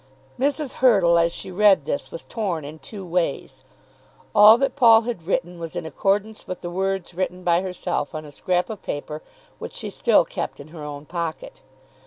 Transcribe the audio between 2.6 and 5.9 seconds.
in two ways. All that Paul had written was in